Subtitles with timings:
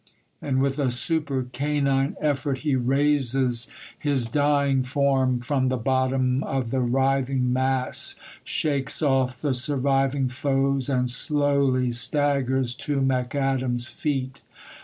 [0.41, 3.67] and with a super canine effort he raises
[3.99, 10.89] his dying form from the bottom of the writhing mass, shakes off the surviving foes,
[10.89, 14.41] and slowly staggers to McAdam's feet.